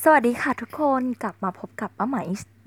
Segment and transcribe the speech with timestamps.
[0.00, 2.16] สวัสดีค่ะทุกคนกลับมาพบกับป้าไหม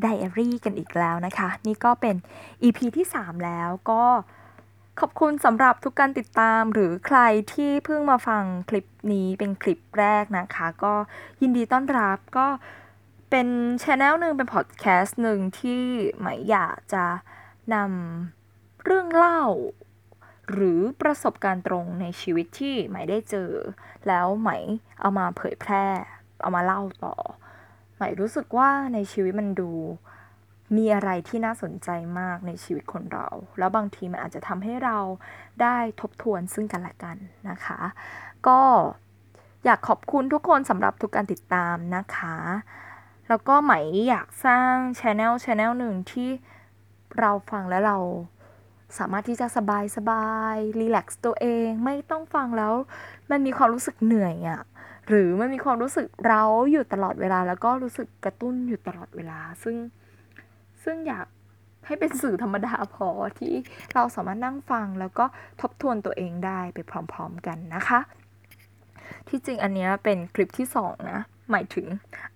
[0.01, 2.15] ไดอารี่กันอีกแล้วนะคะ นี่ก็เป็น
[2.63, 4.03] EP ที่ 3 แล้วก็
[4.99, 7.19] ขอบคุณสำหรับทุกการติดตามหรือใคร
[7.53, 10.93] ที่เพิ่งมาฟังคลิปนี้เป็นคลิปแรกนะคะ ก็
[11.41, 12.47] ยินดีต้อนรับก็
[13.29, 13.47] เป็น
[13.83, 15.81] ช anel หนึ่งเป็นพอดแคสต์หนึ่งที่
[16.17, 17.05] ไหมอยากจะ
[17.73, 19.43] นำเรื่องเล่า
[20.51, 23.51] หรือประสบการณ์ตรงในชีวิตที่ไหมได้เจอ
[24.07, 24.49] แล้วไหม
[24.99, 25.87] เอามาเผยแพร่
[26.45, 27.15] เอามาเล่าต่อ
[27.95, 29.71] ไหมรู้สึกว่าในชีวิตมันดู
[30.77, 31.89] มีอะไรที่น่าสนใจ
[32.19, 33.27] มากในชีวิตคนเรา
[33.59, 34.97] แล้วบางทีมันอาจจะทำให้เรา
[35.61, 37.17] ได้ทบทวนซึ่งกันและกัน
[37.49, 37.79] นะคะ
[38.47, 38.61] ก็
[39.65, 42.37] อยากขอบคุณทุกคนสำหรับทุกการติดตามนะคะ
[43.29, 43.73] แล้วก็ไหม
[44.09, 46.29] อยากสร้างช anel channel หนึ่งที่
[47.19, 47.97] เราฟังแล้วเรา
[48.97, 52.73] สามารถที่จะสบายสบายรีแลกซ์ตัวเอง ไม่ต้องฟังแล้ว
[53.29, 54.61] มันมีความรู้สึกเหนื่อยอะ่ะ
[55.07, 59.75] หรือมันมีความรู้สึกเร้าอยู่ตลอดเวลา แล้วก็รู้สึกกระตุ้นอยู่ตลอดเวลา ซึ่ง
[60.83, 61.27] ซึ่งอยาก
[61.85, 63.07] ให้เป็นสื่อธรรมดาพอ
[63.39, 63.53] ที่
[63.93, 65.25] เราสามารถนั่งฟังแล้วก็
[65.61, 66.79] ทบทวนตัวเองได้ไป
[67.13, 67.99] พร้อมๆกันนะคะ
[69.27, 71.19] ที่จริงอันนี้เป็นคลิปที่สองนะ
[71.51, 71.87] หมายถึง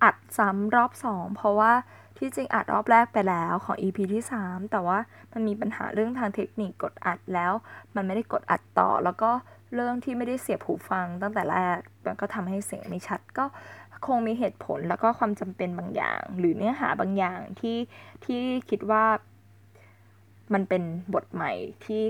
[0.03, 1.73] อัดซ้ำรอบสองเพราะว่า
[2.17, 4.97] ที่จริงอัดรอบแรกไปแล้วของ EP ที่ 3 แต่ว่า
[5.31, 7.53] มันมีปัญหาเรื่องทางเทคนิคกดอัดแล้ว
[7.95, 9.31] มันไม่ได้กดอัดต่อแล้วก็
[9.73, 13.45] เรื่องที่ไม่ได้เสียบหูฟังตั้งแต่แรกมันก็ทำให้เสียงไม่ชัดก็
[14.05, 17.77] คงมีเหตุผลแล้วก็ความจำเป็นบางอย่าง หรือเนื้อหาบางอย่างที่
[18.25, 19.05] ที่คิดว่า
[20.53, 21.51] มันเป็นบทใหม่
[21.85, 22.01] ที่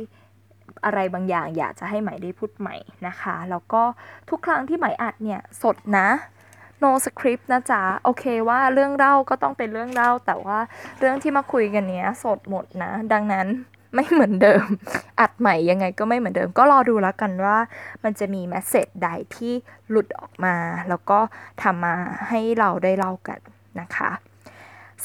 [0.86, 2.76] อะไรบางอย่างอยากจะให้ใหม่ได้พูดใหม่
[3.08, 3.82] นะคะ แล้วก็
[4.30, 6.10] ทุกครั้งที่ใหม่อัดเนี่ยสดนะ
[6.82, 10.60] no script นะจ๊ะ โอเคว่าเรื่องเล่าก็ต้องเป็นเรื่องเล่า แต่ว่า
[11.00, 13.48] เรื่องที่มาคุยกันเนี้ยสดหมดนะ ดังนั้น
[13.94, 14.66] ไม่เหมือนเดิม
[15.20, 17.58] อัดใหม่ยังไงก็ไม่เหมือนเดิม ก็รอดูแล้วกันว่า
[18.04, 19.54] มันจะมีแมสเซจใดที่
[19.90, 20.56] หลุดออกมา
[20.90, 21.20] แล้วก็
[21.62, 21.96] ทำมา
[22.30, 23.40] ให้เราได้เล่ากัน
[23.80, 24.12] นะคะ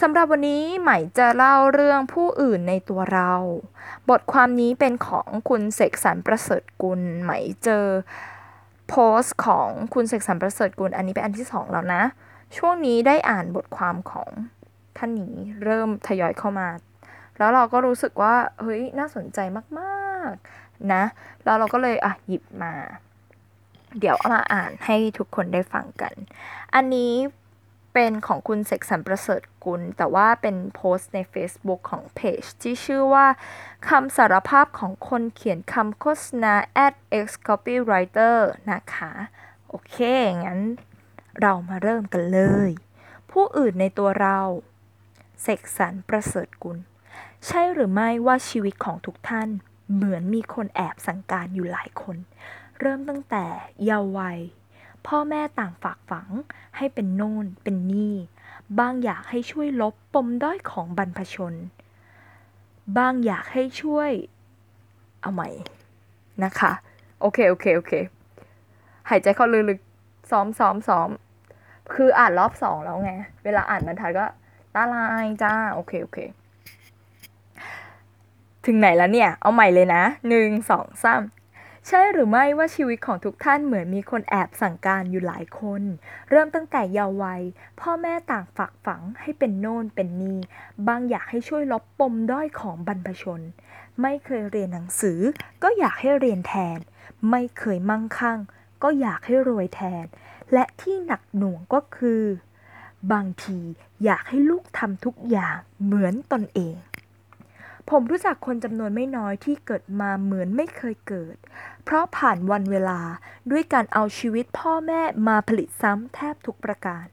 [0.00, 3.32] สำหรับวันนี้ใหม่จะเล่าเรื่องผู้อื่นในตัวเรา
[4.10, 7.86] บทความนี้เป็นของคุณเสกสรรประเสริฐกุลไหม่เจอ
[8.88, 12.02] โพสต์ของคุณเสกสรรประเสริฐกุลอันนี้เป็นอันที่สองแล้วนะ
[12.56, 14.28] ช่วงนี้ได้อ่านบทความของ
[14.96, 15.34] ท่านนี้
[15.64, 16.68] เริ่มทยอยเข้ามา
[17.38, 19.38] แล้วเราก็รู้สึกว่าเฮ้ยน่าสนใจ
[19.78, 21.04] มากๆนะ
[21.44, 22.74] แล้วเราก็เลยอะหยิบมา
[23.98, 26.14] เดี๋ยวเอามาอ่านให้ทุกคนได้ฟังกัน
[26.74, 27.14] อันนี้
[27.94, 33.26] เป็นของคุณเสกสรรประเสริฐกุล แต่ว่าเป็นโพสต์ใน Facebook ของเพจที่ชื่อว่า
[33.88, 36.54] คำสารภาพของคนเขียนคำโฆษณา
[36.86, 36.94] at
[37.24, 38.36] x copywriter
[38.72, 39.12] นะคะ
[39.68, 39.96] โอเค
[40.44, 40.60] งั้น
[41.40, 42.70] เรามาเริ่มกันเลย
[43.30, 44.38] ผู้อื่นในตัวเรา
[45.42, 46.78] เสกสรรประเสริฐกุล
[47.46, 49.48] ใช่หรือไม่ว่าชีวิตของทุกท่าน
[49.94, 52.16] เหมือนมีคนแอบสั่งการอยู่หลายคน
[52.80, 53.44] เริ่มตั้งแต่
[53.84, 54.38] เยาว์วัย
[55.06, 56.28] พ่อแม่ต่างฝากฝัง
[56.76, 58.14] ให้เป็นโน่นเป็นนี่
[58.78, 61.54] บางอยากให้ช่วยลบปมด้อยของบรรพชน
[62.98, 64.10] บางอยากให้ช่วย
[65.20, 65.48] เอาใหม่
[66.44, 66.72] นะคะ
[67.20, 67.92] โอเค โอเค โอเค
[69.08, 71.08] หายใจเข้าลึกๆซ้อมซ้อมซ้อม
[71.94, 73.12] คืออ่านรอบสองแล้วไง
[73.44, 74.26] เวลาอ่านบรรทัดก็
[74.74, 76.18] ตาลายจ้า โอเค โอเค
[78.66, 81.22] ถึงไหนแล้วเนี่ย เอาใหม่เลยนะหนึ่งสองสาม
[81.88, 85.82] ใช่หรือไม่ว่าชีวิตของทุกท่านเหมือนมีคนแอบสั่งการอยู่หลายคน
[86.30, 87.42] เริ่มตั้งแต่เยาว์วัย
[87.80, 90.38] พ่อแม่ต่างฝากฝังให้เป็นโน่นเป็นนี่
[90.88, 93.40] บางอยากให้ช่วยลบปมด้อยของบรรพชน
[94.02, 95.20] ไม่เคยเรียนหนังสือ
[95.62, 96.78] ก็อยากให้เรียนแทน
[97.30, 98.38] ไม่เคยมั่งคั่ง
[98.82, 100.04] ก็อยากให้รวยแทน
[100.52, 102.22] และที่หนักหน่วงก็คือ
[103.12, 103.60] บางที
[104.04, 106.74] อยากให้ลูกทำทุกอย่างเหมือนตนเอง
[107.90, 111.36] ผมรู้จักคนจำนวนไม่น้อยที่เกิดมาเหมือนไม่เคยเกิด
[111.84, 113.00] เพราะผ่านวันเวลา
[113.50, 117.06] ด้วยการเอาชีวิตพ่อแม่มาผลิตซ้ำแทบทุกประการ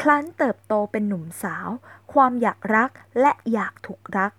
[0.00, 1.68] ครั้นเติบโตเป็นหนุ่มสาว
[2.12, 2.90] ความอยากรัก
[3.20, 4.32] และอยากถูกรัก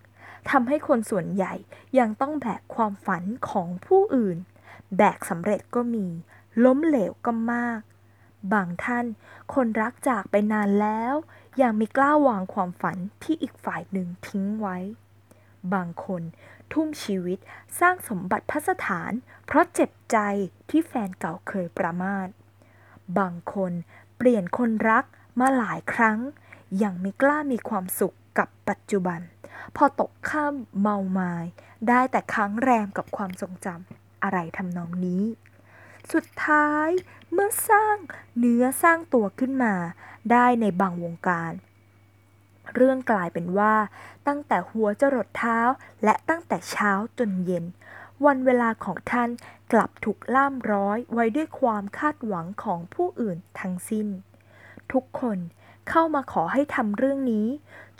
[0.50, 1.54] ทำให้คนส่วนใหญ่
[2.00, 4.38] ยังต้องแบกความฝันของผู้อื่น
[4.98, 6.08] แบกสำเร็จก็มี
[6.64, 7.80] ล้มเหลวก็มาก
[8.54, 9.06] บางท่าน
[9.54, 11.14] คนรักจากไปนานแล้ว
[11.62, 14.78] ยังไม่กล้าวางความฝันที่อีกฝ่ายหนึ่งทิ้งไว้
[15.74, 16.22] บางคน
[16.74, 17.40] ทุ่มชีวิต
[17.80, 19.12] สร้างสมบัติพัสถาน
[19.46, 20.18] เพราะเจ็บใจ
[20.70, 22.28] ที่แฟนเก่าเคยประมาท
[23.20, 23.72] บางคน
[24.18, 25.06] เปลี่ยนคนรัก
[25.40, 26.20] มาหลายครั้ง
[26.84, 29.20] ยังไม่กล้ามีความสุขกับปัจจุบัน
[29.76, 31.46] พอตกข้ามเมาไมาย
[31.88, 35.24] ได้แต่ค้างแรมกับความทรงจำอะไรทำนองนี้
[36.14, 36.90] สุดท้าย
[37.32, 37.98] เมื่อสร้าง
[38.38, 39.76] เนื้อสร้างตัวขึ้นมา
[40.32, 41.52] ได้ในบางวงการ
[42.76, 43.76] เรื่องกลายเป็นว่า
[44.28, 45.60] ตั้งแต่หัวจรดเท้า
[46.04, 47.66] และตั้งแต่เช้าจนเย็น
[48.26, 49.30] วันเวลาของท่าน
[49.72, 54.08] กลับถูกล่ามร้อยไว้ด้วยความคาดหวังของผู้อื่นทั้งสิ้น
[54.92, 55.38] ทุกคน
[55.90, 57.48] เข้ามาขอให้ทำเรื่องนี้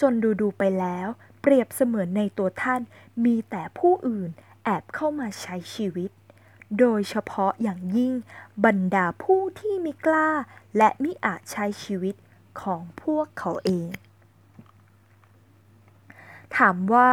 [0.02, 1.08] จนดูดูไปแล้ว
[1.42, 2.82] เปรียบเสมือนในตัวท่าน
[3.26, 4.30] มีแต่ผู้อื่น
[4.64, 6.12] แอบเข้ามาใช้ชีวิต
[6.80, 8.14] โดยเฉพาะอย่างยิ่ง
[8.66, 10.30] บรรดาผู้ที่มิกล้า
[10.78, 12.16] และมิอาจใช้ชีวิต
[12.62, 13.88] ของพวกเขาเอง
[16.58, 17.12] ถามว่า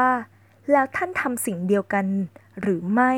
[0.71, 2.07] แล้วท่านทำสิ่งเดียวกัน
[2.61, 3.13] หรือไม่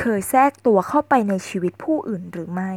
[0.00, 2.72] เคยแทรกตัวเข้าไปในชีวิตผู้อื่นหรือไม่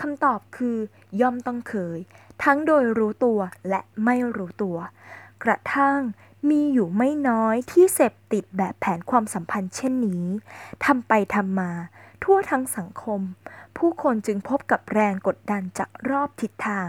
[0.00, 0.76] คำตอบคือ
[1.20, 1.98] ย่อมต้องเคย
[2.42, 4.76] ทั้งโดยรู้ตัวและไม่รู้ตัว
[5.44, 5.98] กระทั่ง
[6.48, 10.24] มีอยู่ไม่น้อยที่เสพติดแบบแผนความสัมพันธ์เช่นนี้
[10.84, 11.72] ทำไปทำมา
[12.22, 13.20] ทั่วทั้งสังคม
[13.76, 16.86] ผู้คนจึงพบกับแรงกดดันจากรอบทิศทาง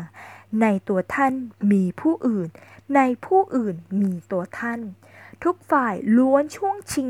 [0.61, 1.33] ในตัวท่าน
[1.71, 2.49] มีผู้อื่น
[2.95, 4.81] ในผู้อื่นมีตัวท่าน
[5.43, 7.09] ทุกฝ่ายล้วนช่วงชิง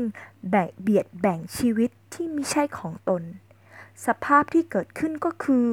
[0.50, 3.22] แบ่งเบียดแบ่งชีวิตที่ไม่ใช่ของตน
[4.06, 5.66] สภาพที่เกิดขึ้นก็คือ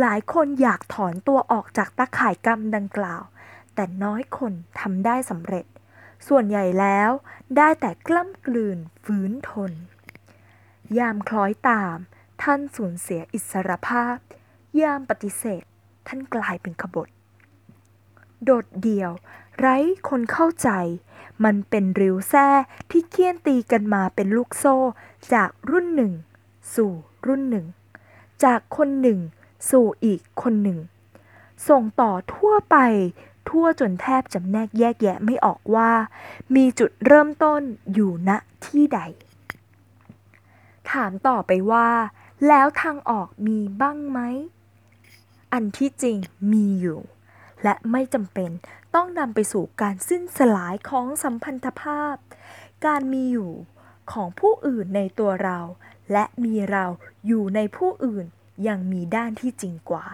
[0.00, 3.22] หลายคนอยากถอนตัวออกจากตาข่ายกรรมดังกล่าว
[3.74, 5.66] แต่น้อยคนทำได้สำเร็จ
[6.28, 7.10] ส่วนใหญ่แล้ว
[7.56, 9.72] ได้แต่กล้ำกลืนฝืนทน
[10.98, 11.96] ยามคล้อยตาม
[12.42, 14.16] ท่านสูญเสียอิสรภาพ
[14.80, 15.62] ยามปฏิเสธ
[16.06, 17.08] ท่านกลายเป็นขบฏ
[18.44, 19.10] โดดเดี่ยว
[19.58, 19.76] ไร้
[20.08, 20.70] คนเข้าใจ
[21.44, 22.48] มันเป็นริ้วแท้
[22.90, 24.76] ที่เคี่ยนตีกันมาเป็นลูกโซ่
[25.32, 26.12] จากรุ่นหนึ่ง
[26.74, 26.92] สู่
[27.26, 27.66] รุ่นหนึ่ง
[28.44, 29.18] จากคนหนึ่ง
[29.70, 30.78] สู่อีกคนหนึ่ง
[31.68, 32.76] ส่งต่อทั่วไป
[33.48, 35.90] ทั่วจนแทบจำแนกแยกแยะไม่ออกว่า
[36.54, 37.60] มีจุดเริ่มต้น
[37.92, 38.30] อยู่ณ
[38.64, 39.00] ที่ใด
[40.90, 41.88] ถามต่อไปว่า
[42.48, 44.18] แล้วทางออกมีบ้างไหม
[45.52, 46.16] อันที่จริง
[46.52, 47.00] มีอยู่
[47.64, 48.50] และไม่จำเป็น
[48.94, 52.14] ต้องนำไปสู่การสิ้นสลายของสัมพันธภาพ
[52.86, 53.52] การมีอยู่
[54.12, 55.58] ของผู้อื่นในตัวเรา
[56.12, 56.84] และมีเรา
[57.26, 58.26] อยู่ในผู้อื่น
[58.68, 60.06] ยังมีด้านที่จริงกว่า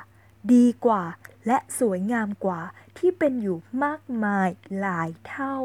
[0.53, 1.03] ดีกว่า
[1.47, 2.61] และสวยงามกว่า
[2.99, 4.49] ที่เป็นอยู่มากมาย
[4.81, 5.56] หลายเท่า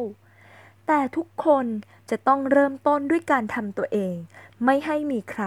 [0.88, 1.65] แต่ทุกคน
[2.09, 4.15] จะต้องเริ่มต้นด้วยการทำตัวเอง
[4.65, 5.44] ไม่ให้มีใคร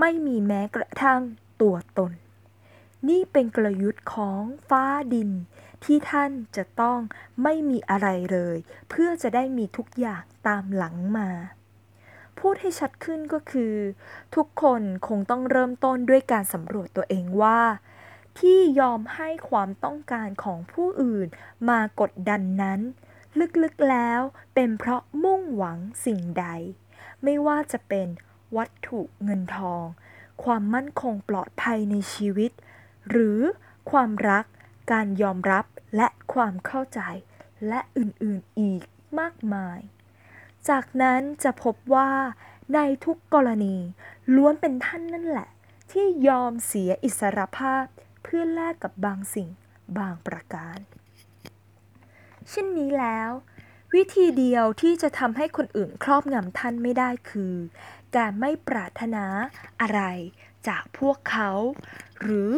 [0.00, 1.20] ไม่มีแม้กระทั่ง
[1.62, 2.12] ตัวตน
[3.08, 4.84] นี่เป็นกลยุทธ์ของฟ้า
[5.14, 5.30] ดิน
[5.84, 6.98] ที่ท่านจะต้อง
[7.42, 8.56] ไม่มีอะไรเลย
[8.88, 11.28] เพื่อจะได้มีทุกอย่างตามหลังมา
[12.38, 13.74] พูดให้ชัดขึ้นก็คือ
[14.34, 17.60] ทุกคนคงต้องเริ่มต้นด้วยการสำรวจตัวเองว่า
[18.38, 21.28] ที่ยอมให้ความต้องการของผู้อื่น
[21.68, 22.80] มากดดันนั้น
[23.62, 24.20] ลึกๆแล้ว
[24.54, 26.46] เป็นเพราะมุ่งหวังสิ่งใด
[27.22, 28.08] ไม่ว่าจะเป็น
[28.56, 29.84] วัตถุเงินทอง
[30.44, 32.50] ความมั่นคงปลอดภัยในชีวิต
[33.10, 33.40] หรือ
[33.90, 34.44] ความรัก
[34.92, 35.64] การยอมรับ
[35.96, 37.00] และความเข้าใจ
[37.68, 38.82] และอื่นๆอีก
[39.18, 39.78] มากมาย
[40.68, 42.10] จากนั้นจะพบว่า
[42.74, 43.76] ในทุกกรณี
[44.34, 45.48] ล้วนเป็นท่านนั่นแหละ
[45.92, 47.84] ที่ยอมเสียอิสรภาพ
[48.22, 49.48] เพื่อแลกกับบางสิ่ง
[49.98, 50.78] บางประการ
[52.50, 53.30] เช่นนี้แล้ว
[53.94, 57.54] วิธีเดียวที่จะทำให้คนอื่นครอบงำท่านไม่ได้คือ
[58.16, 59.24] การไม่ปรารถนา
[59.80, 60.00] อะไร
[60.68, 61.50] จากพวกเขา
[62.20, 62.52] หรือ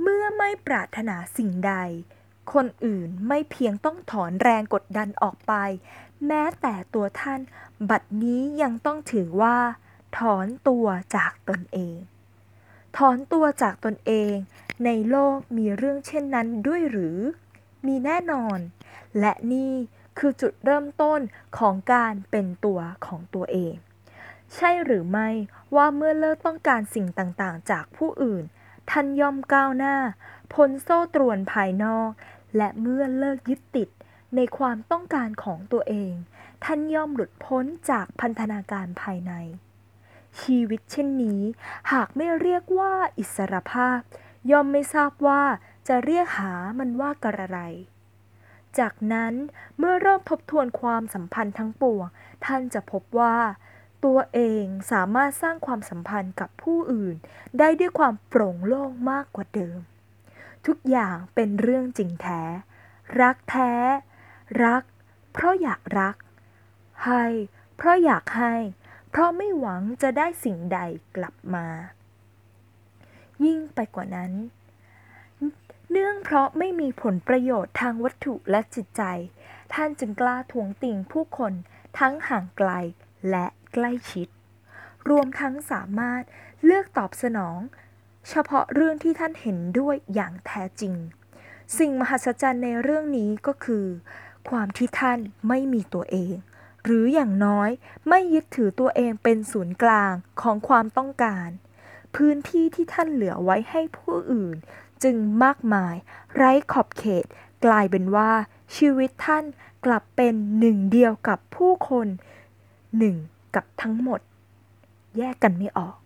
[0.00, 1.74] เมื่อไม่ปรารถนาสิ่งใด
[2.52, 5.52] คนอื่นไม่เพียงต้องถอนแรงกดดันออกไป
[6.26, 7.40] แม้แต่ตัวท่าน
[7.90, 9.58] บัดนี้ยังต้องถือว่า
[10.18, 10.86] ถอนตัว
[11.16, 11.98] จากตนเอง
[12.96, 14.34] ถอนตัวจากตนเอง
[14.84, 17.18] ในโลกมีเรื่องเช่นนั้นด้วยหรือ
[17.86, 18.58] มีแน่นอน
[19.20, 19.72] และนี่
[20.18, 21.20] คือจุดเริ่มต้น
[21.58, 23.74] ของการเป็นตัวของตัวเอง
[24.54, 25.28] ใช่หรือไม่
[25.76, 28.44] ว่าเมื่อเลิกต้องการสิ่งต่างๆ จากผู้อื่น
[28.90, 29.96] ท่านย่อมก้าวหน้า
[30.52, 32.10] พ้นโซ่ตรวนภายนอก
[32.56, 33.88] และเมื่อเลิกยึดติด
[34.36, 36.12] ในความต้องการของตัวเอง
[36.64, 39.32] ท่านย่อมหลุดพ้นจากพันธนาการภายใน
[40.40, 41.40] ชีวิตเช่นนี้
[41.92, 43.98] หากไม่เรียกว่าอิสรภาพ
[44.50, 45.42] ย่อมไม่ทราบว่า
[45.88, 47.58] จะเรียกหามันว่ากระไร
[48.78, 49.34] จากนั้น
[49.78, 52.06] เมื่อเริ่มทบทวนความสัมพันธ์ทั้งปวง
[52.44, 53.36] ท่านจะพบว่า
[54.04, 57.16] ตัวเองสามารถสร้างความสัมพันธ์กับผู้อื่น
[57.58, 59.78] ได้ด้วยความโปร่งโล่งมากกว่าเดิม
[60.66, 62.42] ทุกอย่างเป็นเรื่องจริงแท้
[63.20, 63.72] รักแท้
[64.64, 64.82] รัก
[65.32, 66.16] เพราะอยากรัก
[67.04, 67.24] ให้
[67.76, 68.54] เพราะอยากให้
[69.10, 70.78] เพราะไม่หวังจะได้สิ่งใด
[71.16, 71.66] กลับมา
[73.44, 74.32] ยิ่งไปกว่านั้น
[75.90, 79.02] เนื่องเพราะไม่มีผลประโยชน์ทางวัตถุและจิตใจ
[79.72, 81.52] ท่านจึงกล้าทวงติงผู้คน
[81.98, 82.70] ทั้งห่างไกล
[83.30, 84.28] และ ใกล้ชิด
[85.08, 86.22] รวมทั้งสามารถ
[86.64, 87.58] เลือกตอบสนอง
[88.28, 90.94] เฉพาะเรื่องที่ท่านเห็นด้วยอย่างแท้จริง
[91.78, 93.86] สิ่งมหัศจรรย์ในเรื่องนี้ก็คือ
[94.48, 96.34] ความที่ท่านไม่มีตัวเอง
[96.84, 97.70] หรืออย่างน้อย
[98.08, 101.48] ไม่ยึดถือตัวเองเป็นศูนย์กลางของความต้องการ
[102.16, 104.56] พื้นที่ที่ท่านเหลือไว้ให้ผู้อื่น
[105.02, 105.94] จึงมากมาย
[106.36, 107.24] ไร้ขอบเขต
[107.64, 108.30] กลายเป็นว่า
[108.76, 109.44] ชีวิตท่าน
[109.84, 112.06] กลับเป็นหนึ่งเดียวกับผู้คน
[112.98, 113.16] หนึ่ง
[113.54, 114.20] กับทั้งหมด
[115.16, 115.96] แยกกันไม่ออก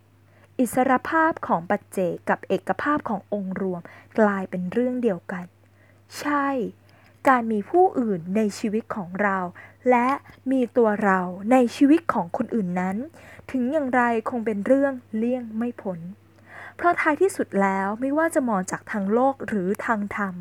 [0.59, 3.81] อิสรภาพของปัจเจกกับเอกภาพขององค์รวม
[4.19, 5.45] กลายเป็นเรื่องเดียวกัน
[6.19, 6.49] ใช่
[7.29, 9.39] การมีผู้อื่นในชีวิตของเรา
[9.91, 10.09] และ
[10.51, 11.21] มีตัวเรา
[11.53, 12.97] ในชีวิตของคนอื่นนั้น
[13.51, 15.99] ถึงอย่างไรคงเป็นเรื่องเลี่ยงไม่พ้น
[16.77, 20.35] เพราะท้ายที่สุดแล้วไม่ว่าจะมองจากทางโลกหรือทางธรรม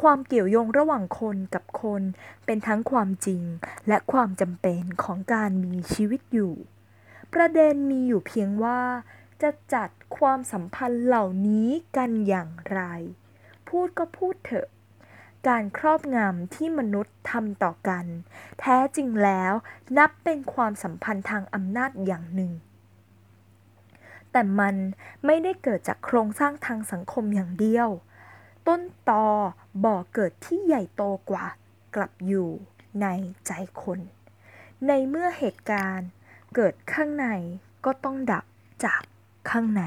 [0.00, 2.02] ความเกี่ยวโยงระหว่างคนกับคน
[2.46, 3.42] เป็นทั้งความจริง
[3.88, 6.54] และความจำเป็นของการมีชีวิตอยู่
[7.34, 8.80] ประเด็นมีอยู่เพียงว่า
[9.42, 9.88] จะจัด
[10.18, 12.80] ความสัมพันธ์เหล่านี้กันอย่างไร
[13.68, 14.68] พูดก็พูดเถอะ
[15.48, 18.06] การครอบงำที่มนุษย์ทำต่อกัน
[18.60, 19.52] แท้จริงแล้ว
[19.96, 22.52] นับเป็นความสัมพันธ์ทางอำนาจอย่างหนึ่ง
[24.32, 24.74] แต่มัน
[25.26, 27.88] ไม่ได้เกิดจากโครงสร้างทางสังคมอย่างเดียว
[28.66, 29.26] ต้นตอ
[29.84, 31.46] บ่อเกิดที่ใหญ่โตกว่า
[31.94, 32.48] กลับอยู่
[33.02, 33.06] ใน
[33.46, 33.50] ใจ
[33.82, 34.00] คน
[34.86, 36.08] ในเมื่อเหตุการณ์
[36.54, 37.26] เกิดข้างใน
[37.84, 38.44] ก็ต้องดับ
[38.84, 39.02] จาก
[39.50, 39.82] ข้างใน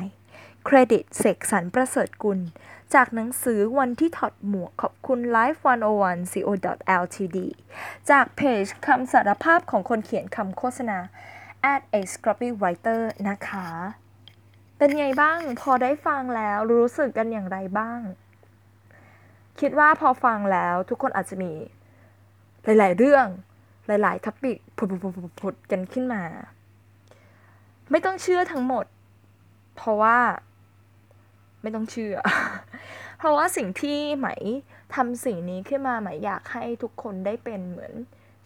[0.65, 2.39] เครดิตเสกสรรประเสริฐกุล
[2.93, 5.59] จากหนังสือวันที่ถอดหมวกขอบคุณ Life
[6.01, 6.49] 101 co
[7.03, 7.37] ltd
[8.09, 10.97] จากเพจคำสารภาพของคนเขียนคำโฆษณา
[11.73, 13.67] at a scrappy writer นะคะ
[14.77, 17.99] เป็นไงบ้างพอได้ฟังแล้วรู้สึกกันอย่างไรบ้าง
[19.59, 21.51] คิดว่าพอฟังแล้วทุกคนอาจจะมี
[22.63, 23.25] หลาย ๆ เรื่อง
[23.87, 26.23] หลาย ๆ ทัปิกผุดๆกันขึ้นมา
[27.91, 28.85] ไม่ต้องเชื่อทั้งหมด
[29.75, 30.17] เพราะว่า
[31.61, 32.15] ไม่ต้องเชื่อ
[33.17, 34.27] เพราะว่าสิ่งที่ไหม
[34.95, 37.93] ทำสิ่งนี้ขึ้นมาไหมอยากให้ทุกคนได้เป็นเหมือน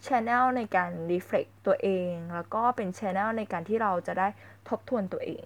[0.06, 4.28] ช anel ในการ reflect ตัวเอง แล้วก็เป็นช anel ในการที่เราจะได้
[4.68, 5.44] ทบทวนตัวเอง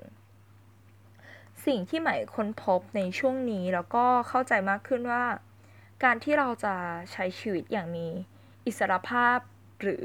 [1.66, 5.25] สิ่งที่ไหม่ค้นพบในช่วงนี้แล้วก็เข้าใจมากขึ้นว่า
[6.04, 6.75] การที่เราจะ
[7.12, 8.06] ใช้ชีวิตอย่างมี
[8.66, 9.38] อิสรภาพ
[9.83, 10.04] หรือ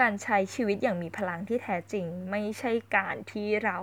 [0.00, 3.78] การใช้ชีวิตอย่างมีพลังที่แท้จริง ไม่ใช่การที่เรา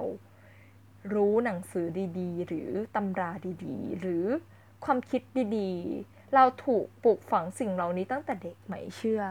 [1.14, 1.86] รู้หนังสือ
[2.20, 3.32] ดีๆ หรือตำรา
[3.66, 4.26] ดีๆ หรือ
[4.86, 5.22] ความคิด
[5.58, 9.24] ดีๆ เราถูกปลูกฝังสิ่งเหล่านี้ตั้งแต่เด็กไหมเชื่อ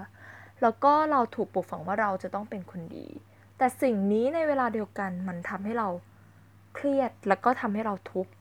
[0.62, 3.06] แล้วก็เราถูกปลูกฝังว่าเราจะต้องเป็นคนดี
[3.58, 5.88] แต่สิ่งนี้ในเวลาเดียวกันมันทำให้เรา
[6.76, 8.32] เครียดแล้วก็ทำให้เราทุกข์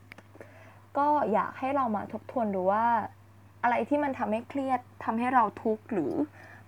[0.98, 2.86] ก็อยากให้เรามาทบทวนดูว่า
[3.62, 6.12] อะไรที่มันทำให้เครียดทำให้เราทุกข์หรือ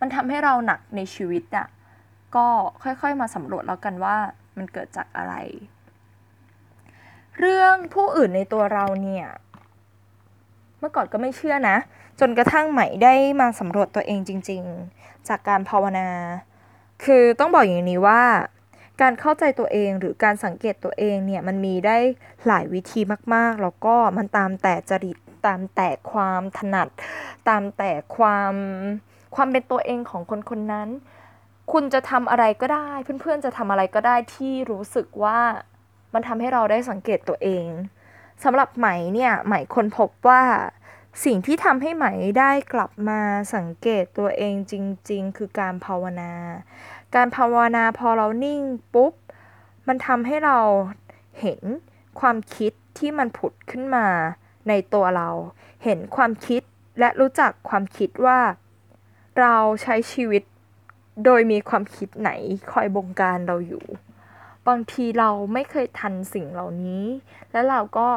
[0.01, 1.67] มันทำให้เราหนักในชีวิตอะ่ะ
[2.37, 2.47] ก็
[2.83, 4.17] ค่อยๆมาสำรวจแล้วกันว่า
[4.57, 5.35] มันเกิดจากอะไร
[7.39, 9.27] เรื่องผู้อื่นในตัวเราเนี่ย
[10.79, 11.77] เมื่อก่อนก็ไม่เชื่อนะ
[12.21, 14.63] จนกระทั่งใหม่ได้มาสำรวจตัวเองจริง
[14.97, 16.09] ๆ จากการภาวนา
[17.05, 18.23] คือต้องบอกอย่างนี้ว่า
[19.01, 21.97] การเข้าใจตัวเองหรือการสังเกตตัวเองเนี่ยมันมีได้
[22.47, 23.01] หลายวิธี
[23.35, 26.89] มากๆ แล้วก็มันตามแต่จริตตามแต่ความถนัด
[27.49, 28.55] ตามแต่ความ
[29.35, 30.89] ความเป็นตัวเองของคนคนนั้น
[31.73, 32.91] คุณจะทำอะไรก็ได้
[33.21, 35.41] เพื่อนๆจะทำอะไรก็ได้ที่รู้สึกว่า
[36.15, 37.67] มันทำให้เราได้สังเกตตัวเอง
[38.45, 40.43] สำหรับไหมเนี่ยไหมคนพบว่า
[41.25, 42.07] สิ่งที่ทำให้ไหม
[42.39, 43.21] ได้กลับมา
[43.55, 44.75] สังเกตตัวเองจ
[45.11, 46.33] ริง ๆ คือการภาวนา
[47.15, 48.61] การภาวนาพอเรานิ่ง
[48.95, 49.13] ปุ๊บ
[49.89, 50.59] มันทำให้เรา
[51.41, 51.61] เห็น
[52.21, 54.07] ความคิดที่มันผุดขึ้นมา
[54.69, 55.31] ในตัวเรา
[55.85, 56.63] เห็นความคิด
[57.01, 58.39] และรู้จักความคิดว่า
[59.41, 60.43] เราใช้ชีวิต
[61.25, 62.31] โดยมีความคิดไหน
[62.73, 63.85] คอยบงการเราอยู่
[64.69, 67.05] บางทีเราไม่เคยทันสิ่งเหล่านี้
[67.53, 68.09] แล้วเราก็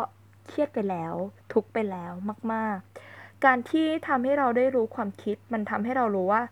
[0.47, 1.13] เครียดไปแล้ว
[1.53, 2.13] ทุกไปแล้ว
[2.53, 2.77] มาก
[3.11, 6.43] ๆ การที่ทำให้เราได้รู้ความคิด มันทำให้เรารู้ว่า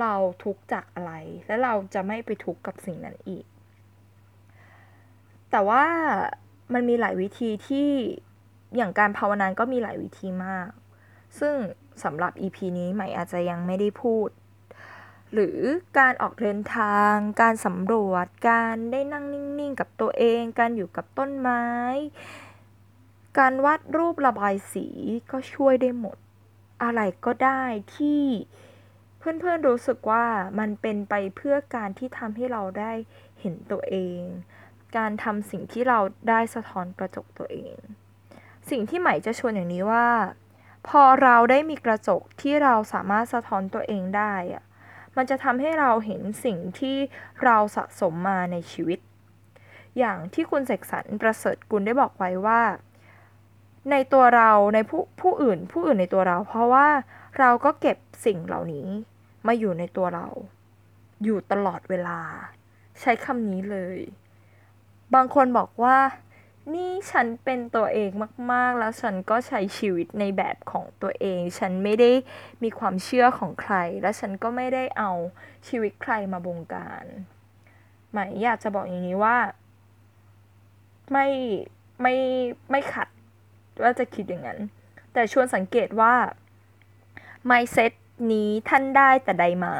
[0.00, 1.12] เราทุกข์จากอะไร
[1.46, 3.44] และเราจะไม่ไปทุกข์กับสิ่งนั้นอีก
[5.50, 5.84] แต่ว่า
[6.72, 7.90] มันมีหลายวิธีที่
[8.76, 10.70] อย่างการภาวนาก็มีหลายวิธีมาก
[11.40, 11.54] ซึ่ง
[12.04, 14.28] สำหรับ EP นี้ใหม่อาจจะยังไม่ได้พูด
[15.32, 15.58] หรือ
[15.98, 21.66] การออกเดินทาง การสำรวจ การได้นั่งนิ่งๆ กับตัวเอง การอยู่กับต้นไม้
[23.38, 24.86] การวาดรูประบายสี
[25.30, 26.16] ก็ช่วยได้หมด
[26.82, 27.62] อะไรก็ได้
[27.96, 28.24] ที่
[29.22, 30.26] เพื่อนๆรู้สึกว่า
[30.58, 32.92] มันเป็นไปเพื่อการที่ทำให้เราได้
[33.40, 34.20] เห็นตัวเอง
[34.96, 35.98] การทำสิ่งที่เรา
[36.28, 37.76] ได้สะท้อนกระจกตัวเอง
[38.70, 40.08] สิ่งที่ใหม่จะชวนอย่างนี้ว่า
[40.88, 44.62] พอเราได้มีกระจกที่เราสามารถสะท้อนตัวเองได้อะ
[45.16, 46.96] มันจะทำให้เราเห็นสิ่งที่
[47.44, 48.98] เราสะสมมาในชีวิต
[49.98, 52.62] อย่างที่คุณเสกสรรประเสริฐกุลได้บอกไว้ว่า
[53.90, 56.88] ในตัวเราในผู้ผู้อื่น ผู้อื่นในตัวเรา เพราะว่า
[57.38, 58.88] เราก็เก็บสิ่งเหล่านี้
[59.46, 60.28] มาอยู่ในตัวเรา
[61.24, 62.20] อยู่ตลอดเวลา
[63.00, 63.98] ใช้คำนี้เลย
[65.14, 65.98] บางคนบอกว่า
[66.74, 68.10] นี่ฉันเป็นตัวเอง
[68.52, 72.10] มาก ๆ แล้วฉันก็ใช้ชีวิตในแบบของตัวเอง ฉันไม่ได้
[72.62, 75.10] มีความเชื่อของใคร และฉันก็ไม่ได้เอา
[75.68, 77.04] ชีวิตใครมาบงการ
[78.12, 79.38] หมายอยากจะบอกอย่างนี้ว่า
[81.12, 81.28] ไม่
[82.02, 82.14] ไม่
[82.70, 83.08] ไม่ขัด
[83.82, 84.60] ว่าจะคิดอย่างนั้น
[85.12, 86.14] แต่ชวนสังเกตว่า
[87.50, 87.92] mindset
[88.32, 89.74] นี้ท่านได้แต่ใดมา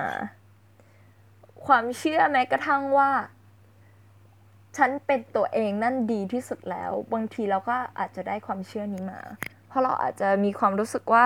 [1.66, 3.10] ความเชื่อแม้กระทั่งว่า
[4.76, 9.20] ฉันเป็นตัวเองนั่นดีที่สุดแล้ว บางทีเราก็อาจจะได้ความเชื่อนี้มา
[9.68, 11.24] เพราะเราอาจจะมีความรู้สึกว่า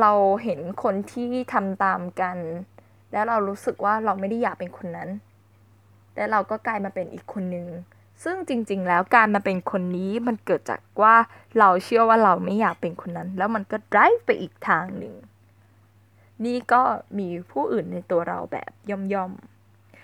[0.00, 0.12] เรา
[0.44, 2.36] เห็นคนที่ทำตามกัน
[3.12, 5.08] แล้วเรารู้สึกว่าเราไม่ได้อยากเป็นคนนั้น
[6.16, 7.66] แล้วเราก็กลายมาเป็นอีกคนนึง
[8.24, 11.14] ซึ่งจริง ๆ แล้วการมาเป็นคนนี้มันเกิดจากว่า
[11.58, 15.14] เราเชื่อว่าเราไม่อยากเป็นคนนั้น แล้วมันก็ drive ไปอีกทางหนึ่ง
[16.44, 16.82] นี่ก็
[17.18, 19.32] มีผู้อื่นในตัวเราแบบย่อม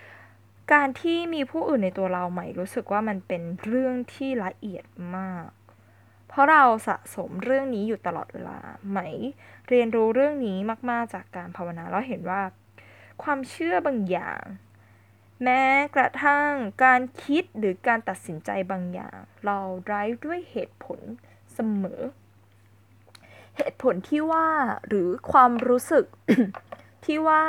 [0.01, 4.85] ๆ การที่มีผู้อื่นในตัวเราใหม่รู้สึกว่ามันเป็นเรื่องที่ละเอียด
[5.17, 5.47] มาก
[6.27, 8.57] เพราะเราสะสมเรื่องนี้อยู่ตลอดเวลา
[8.89, 8.99] ไหม
[9.69, 10.57] เรียนรู้เรื่องนี้
[10.89, 12.41] มากๆจากการภาวนาแล้วเห็นว่า
[13.23, 14.41] ความเชื่อบางอย่าง
[15.43, 15.63] แม้
[15.95, 16.51] กระทั่ง
[16.83, 20.99] การคิดหรือการตัดสินใจบางอย่าง เราไร้ด้วยเหตุผล
[21.53, 22.01] เสมอ
[23.57, 24.47] เหตุผลที่ว่า
[24.87, 26.05] หรือความรู้สึก
[27.05, 27.43] ที่ว่า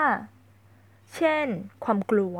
[1.15, 1.47] เช่น
[1.85, 2.37] ความกลัว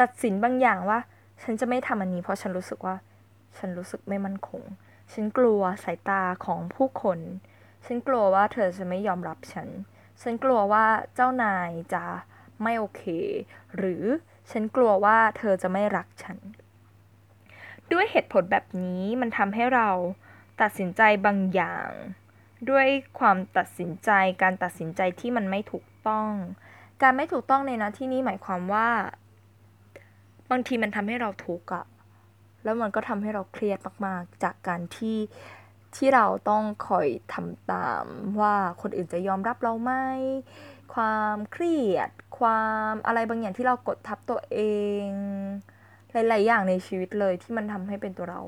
[0.00, 0.98] ตัดสินบางอย่างว่า
[1.42, 2.96] ฉันจะไม่ทำอันนี้เพราะฉันรู้สึกว่า
[3.58, 4.62] ฉันรู้สึกไม่มั่นคง
[5.12, 7.18] ฉันกลัวสายตาของผู้คน
[7.86, 9.68] ฉันกลัวว่าเธอจะไม่ยอมรับฉัน
[10.22, 12.04] ฉันกลัวว่าเจ้านายจะ
[12.62, 13.02] ไม่โอเค
[13.76, 14.04] หรือ
[14.50, 16.38] ฉันกลัวว่าเธอจะไม่รักฉัน
[17.92, 19.88] ด้วยเหตุผลแบบนี้มันทำให้เรา
[20.60, 21.88] ตัดสินใจบางอย่าง
[22.70, 22.86] ด้วย
[23.18, 24.10] ความตัดสินใจ
[24.42, 26.30] การตัดสินใจที่มันไม่ถูกต้อง
[27.02, 28.88] การไม่ถูกต้องในนะที่นี้หมายความว่า
[30.50, 31.84] บางทีมันทำให้เราทุกข์อะ
[32.64, 35.18] แล้วมันก็ทำให้เราเครียดมากๆ จากการที่
[35.96, 38.04] ที่เราต้องคอยทำตาม
[38.40, 39.92] ว่าคนอื่นจะยอมรับเราไหม
[40.94, 44.58] ความเครียด ความอะไรบางอย่างที่เรากดทับตัวเอ
[45.04, 45.06] ง
[46.12, 48.40] หลาย ๆ อย่างในชีวิตเลยที่มันทำให้เป็นตัวเรา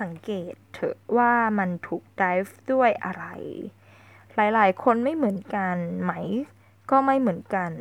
[0.00, 3.24] สังเกตเถอะว่ามันถูก drive ด้วยอะไร
[4.34, 6.12] หลายๆ คนไม่เหมือนกันไหม
[6.90, 7.72] ก็ไม่เหมือนกัน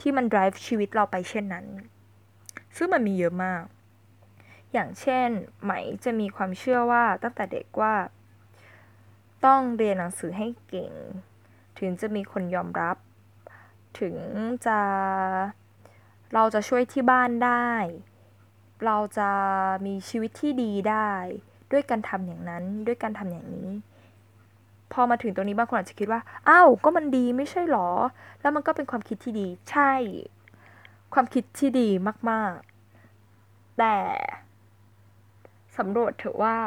[0.00, 1.66] ที่มัน drive ชีวิตเราไปเช่นนั้น
[2.76, 3.62] ซึ่งมันมีเยอะมาก
[4.72, 5.28] อย่างเช่น
[5.62, 5.72] ไหม
[6.04, 7.94] จะมีความเชื่อว่าตั้งแต่เด็กว่า
[9.44, 10.92] ต้องเรียนหนังสือให้เก่ง
[11.78, 12.96] ถึงจะมีคนยอมรับ
[14.00, 14.16] ถึง
[14.66, 14.80] จะ
[16.34, 17.70] เราจะช่วยที่บ้านได้
[18.84, 19.30] เราจะ
[19.86, 21.10] มีชีวิตที่ดีได้
[21.72, 23.70] ด้วยการทำอย่างนั้นด้วยการทำอย่างนี้
[24.92, 27.88] พอมาถึงตรงนี้บางคนอาจจะคิดว่าอ้าวก็มันดีไม่ใช่หรอ
[28.40, 29.92] แล้วมันก็เป็นความคิดที่ดี ใช่
[31.14, 31.88] ความคิดที่ดี
[32.30, 33.96] มากๆ แต่
[35.78, 36.58] สำรวจเถอะว่า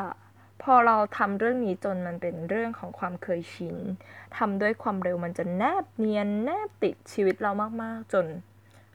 [0.61, 3.75] พอเราทำเรื่องนี้จนมันเป็นเรื่องของความเคยชิน
[4.37, 7.51] ทำด้วยความเร็วมันจะแนบเนียนแนบติดชีวิตเรา
[7.83, 8.25] มากๆ จน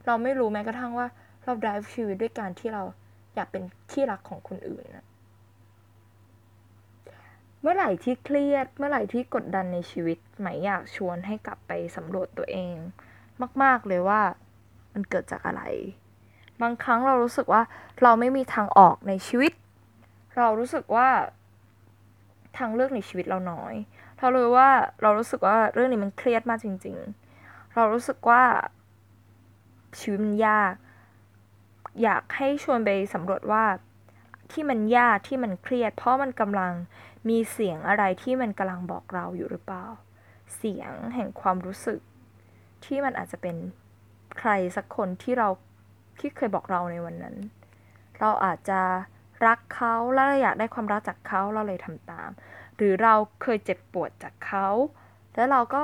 [0.07, 1.07] เราไม่รู้แม้กระทั่งว่า
[1.44, 2.83] เรา drive ชีวิตด้วยการที่เรา
[3.34, 5.06] อยากเป็นที่รักของคนอื่นนะ
[7.60, 12.74] เมื่อไหร่ที่เครียด เมื่อไหร่ที่กดดันในชีวิตไหมอยากชวนให้กลับไปสำรวจตัวเอง
[13.62, 14.20] มาก ๆ เลยว่า
[14.92, 15.62] มันเกิดจากอะไร
[16.62, 17.62] บางครั้งเรารู้สึกว่า
[18.02, 19.52] เราไม่มีทางออกในชีวิต
[20.36, 21.08] เรารู้สึกว่า
[22.58, 23.74] ทางเลือกในชีวิตเราน้อย
[24.18, 24.70] เราเลยว่า
[25.02, 26.96] เรารู้สึกว่าเรื่องนี้มันเครียดมากจริง
[27.36, 28.42] ๆ เรารู้สึกว่า
[29.98, 30.72] ชีวิตมันยาก
[32.02, 33.64] อยากให้ชวนไปสำรวจว่า
[34.52, 36.72] ที่มันยากที่มันเครียด เพราะมันกำลัง
[37.28, 39.85] มีเสียงอะไรที่มันกำลังบอกเราอยู่หรือเปล่า
[40.57, 42.00] เสียงแห่งความรู้สึก
[42.85, 43.57] ที่มันอาจจะเป็น
[44.38, 45.48] ใครสักคนที่เรา
[46.20, 47.37] ที่เคยบอกเราในวันนั้น
[48.18, 48.80] เราอาจจะ
[49.46, 52.30] รักเขาแล้วเราอยากได้ความรักจากเขาเราเลยทำตาม
[52.76, 54.68] หรือเราเคยเจ็บปวดจากเขา
[55.35, 55.83] แล้วเราก็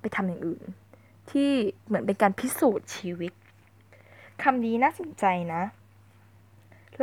[0.00, 0.64] ไปทำอย่างอื่น
[1.30, 1.50] ที่
[1.86, 3.32] เหมือนเป็นการพิสูจน์ชีวิต
[4.42, 5.62] คำนี้น่าสนใจนะ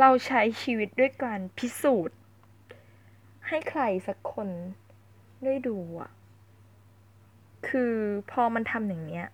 [0.00, 2.18] เราใช้ชีวิตด้วยการพิสูจน์
[3.48, 4.48] ให้ใครสักคน
[5.44, 6.10] ได้ดูอะ
[7.68, 7.94] คือ
[8.30, 9.26] พอมันทำอย่างเนี้ย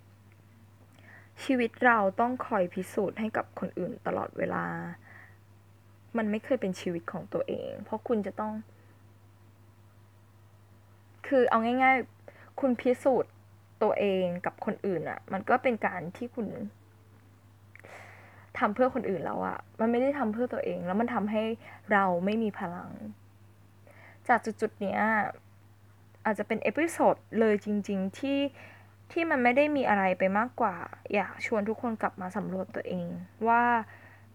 [1.45, 4.65] ชีวิตเราต้องคอยพิสูจน์ให้กับคนอื่นตลอดเวลา
[6.17, 8.53] มันไม่เคยเป็นชีวิตของตัวเอง เพราะคุณจะต้อง
[11.27, 11.97] คือเอาง่าย
[12.29, 13.33] ๆ คุณพิสูจน์
[13.83, 16.47] ตัวเองกับคนอื่นอะมันก็เป็นการที่คุณ
[18.59, 21.43] ทำเพื่อคนอื่นแล้วอะมันไม่ได้ทำเพื่อตัวเอง แล้วมันทำให้
[21.93, 22.91] เราไม่มีพลัง
[24.29, 25.01] จากจุดๆเนี้ย
[26.25, 28.39] อาจจะเป็น episode เลยจริง ๆ ที่
[29.13, 30.77] ที่มันไม่ได้มีอะไรไปมากกว่า
[31.15, 33.09] อยากชวนทุกคนกลับมาสำรวจตัวเอง
[33.49, 33.65] ว่า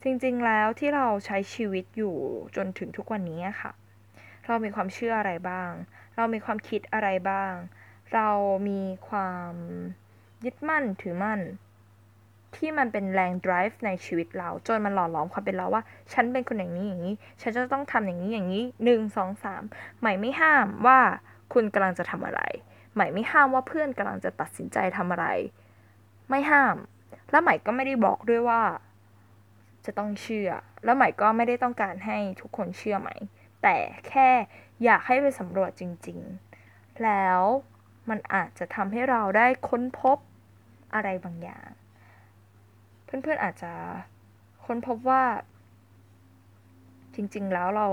[0.04, 2.16] จริงๆแล้วที่เราใช้ชีวิตอยู่
[2.56, 3.72] จนถึงทุกวันนี้ค่ะ
[4.48, 5.72] เรามีความเชื่ออะไรบ้าง
[6.16, 7.54] เรามีความคิดอะไรบ้าง
[8.14, 8.30] เรา
[8.70, 9.54] มีความ
[10.46, 11.40] ยึดมั่นถือมั่น
[12.56, 15.84] ที่มันเป็นแรง drive ในชีวิตเรา จนมันหล่อหลอมความเป็นเราว่า
[16.14, 19.64] ฉันเป็นคนอย่างนี้อย่างนี้ ฉันจะต้องทำอย่างนี้อย่างนี้หนึ่งสองสาม
[20.00, 21.00] ใหม่ไม่ห้ามว่า
[21.54, 22.42] คุณกำลังจะทำอะไร
[22.94, 25.28] ใหม่ไม่ห้ามว่าเพื่อนกำลังจะตัดสินใจทำอะไร
[26.30, 26.76] ไม่ห้าม
[27.32, 28.62] และใหม่ก็ไม่ได้บอกด้วยว่า
[29.86, 30.50] จะต้องเชื่อ
[30.84, 33.16] แล้วใหม่ก็ไม่ได้ต้องการให้ทุกคนเชื่อใหม่
[33.64, 34.30] แต่แค่
[34.84, 36.20] อยากให้ไปสำรวจจริง
[36.62, 37.42] ๆ แล้ว
[38.10, 40.18] มันอาจจะทำให้เราได้ค้นพบ
[40.94, 41.70] อะไรบางอย่าง
[43.12, 43.74] เพื่อนๆอาจจะ
[44.66, 45.24] ค้นพบว่า
[47.16, 47.88] จริงๆแล้วเรา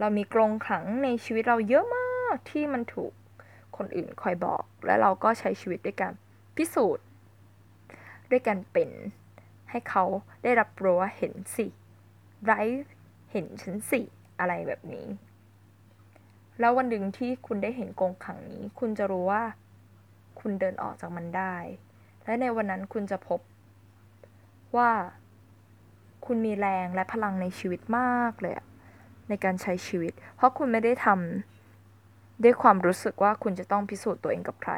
[0.00, 3.12] เรามีกรงขังในชีวิตเราเยอะมากที่มันถูก
[3.76, 6.12] คนอื่นคอยบอก และเราก็ใช้ชีวิตด้วยกัน
[6.56, 7.04] พิสูจน์
[8.30, 8.90] ด้วยการเป็น
[9.70, 10.04] ให้เขา
[10.42, 11.66] ได้รับรู้ว่าเห็นสิ
[12.44, 12.52] ไร
[13.32, 14.00] เห็นฉันสิ
[14.38, 15.06] อะไรแบบนี้
[16.60, 19.42] แล้ววันหนึ่งที่คุณได้เห็นกรงขังนี้ คุณจะรู้ว่า
[20.40, 21.56] คุณเดินออกจากมันได้
[22.24, 23.40] และในวันนั้นคุณจะพบ
[24.76, 24.90] ว่า
[26.26, 28.54] คุณมีแรงและพลังในชีวิตมากเลย
[29.28, 34.74] ในการใช้ชีวิต เพราะคุณไม่ได้ทำด้วยความรู้สึกว่าคุณจะต้องพิสูจน์ตัวเองกับใคร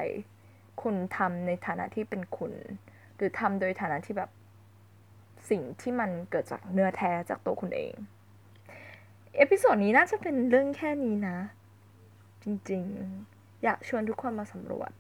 [0.83, 2.53] คุณทำในฐานะที่เป็นคุณ
[3.17, 4.31] หรือทำโดยฐานะที่แบบ
[5.51, 7.95] สิ่งที่มันเกิดจากเนื้อแท้จากตัวคุณเอง
[9.37, 11.39] episode นี้น่าจะเป็นเรื่องแค่นี้นะ
[12.43, 14.91] จริงๆ อยากชวนทุกคนมาสำรวจ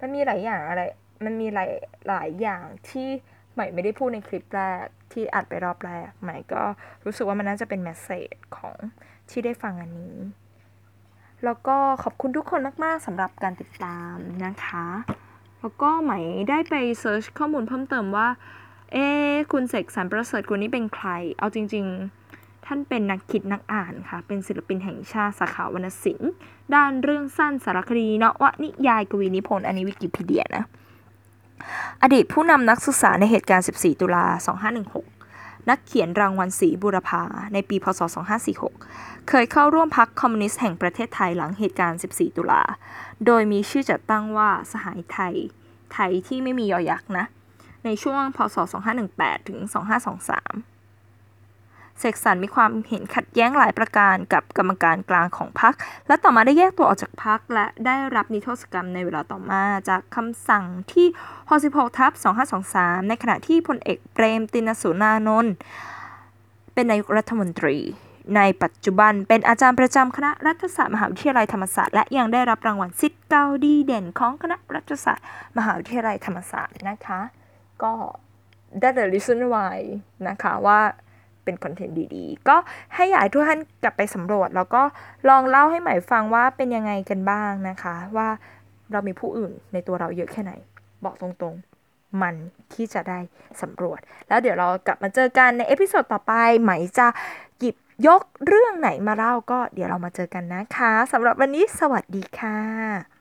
[0.00, 0.82] มันมีหลายอย่างอะไร
[1.24, 1.70] มันมีหลาย
[2.08, 3.08] หลายอย่างที่
[3.54, 6.62] ใหม่ไม่ได้พูดในคลิปแรกที่อัดไปรอบแรก ใหม่ก็
[7.04, 8.74] รู้สึกว่ามันน่าจะเป็นแมสเซจของ
[9.30, 10.16] ที่ได้ฟังอันนี้
[11.44, 14.86] แล้วก็ขอบคุณทุกคนมาก ๆสำหรับการติดตามนะคะ
[15.60, 18.28] แล้วก็ใหม่ได้ไปเซิร์ชข้อมูลเพิ่มเติมว่า
[18.92, 19.06] เอ๊
[19.52, 21.86] คุณเสกสรรประเสริฐคนนี้เป็นใคร เอาจริง
[22.26, 26.32] ๆ ท่านเป็นนักคิดนักอ่านค่ะ เป็นศิลปินแห่งชาติสาขาวรรณศิลป์
[26.74, 30.64] ด้านเรื่องสั้นสารคดีนวนิยายกวีนิพนธ์ อันนี้วิกิพีเดียนะ
[32.02, 34.26] อดีตผู้นำนักศึกษาในเหตุการณ์ 14 ตุลา
[34.92, 38.00] 2516 นักเขียนรางวัลศรีบุรพาในปี พศ
[38.64, 42.62] 2546 เคยเข้าร่วมพรรคคอมมิวนิสต์แห่งประเทศไทยหลังเหตุการณ์ 14 ตุลา
[43.26, 45.34] โดยมีชื่อจัดตั้งว่าสหายไทย
[45.92, 47.26] ไทยที่ไม่มียอยักษ์นะ
[47.84, 48.56] ในช่วง พศ
[49.02, 49.58] 2518 ถึง
[50.18, 50.71] 2523
[52.02, 55.74] เสกสรรมีความเห็นขัดแย้งหลายประการกับกรรมการกลางของพรรค
[56.06, 61.06] และต่อมาได้แยกตัวออกจากพรรคและได้รับนิรโทษกรรมในเวลาต่อมาจากคำสั่งที่
[61.52, 62.12] 66ทับ
[62.60, 65.54] 2523 ในขณะที่พลเอกเปรมตินสุนานนท์
[66.74, 67.78] เป็นนายกรัฐมนตรี
[68.36, 75.26] ในปัจจุบันเป็นอาจารย์ประจำคณะรัฐศาสตร์มหาวิทยาลัยธรรมศาสตร์และยังได้รับรางวัลสิทธิ์เกาดีเด่นของคณะรัฐศาสตร์
[75.58, 77.20] มหาวิทยาลัยธรรมศาสตร์นะคะ
[77.82, 77.92] ก็
[78.80, 79.76] ได้ the reason why
[80.28, 80.80] นะคะว่า
[81.44, 82.56] เป็นคอนเทนต์ดีๆ ก็
[82.94, 84.82] ให้อยากให้ทุกท่านกลับไปสำรวจ แล้วก็
[85.28, 88.28] ลองเล่าให้ใหมฟังว่าเป็นยังไงกันบ้างนะคะ ว่า
[88.92, 90.52] เรามีผู้อื่นในตัวเราเยอะแค่ไหน
[91.04, 92.34] บอกตรงๆ มัน
[92.72, 93.18] ที่จะได้
[93.62, 97.06] สำรวจ แล้วเดี๋ยวเรากลับมาเจอกันใน episode ต่อไปใหมจะ
[97.58, 97.76] หยิบ
[98.06, 103.11] ยกเรื่องไหนมาเล่าก็เดี๋ยวเรามาเจอกันนะคะสำหรับวันนี้สวัสดีค่ะ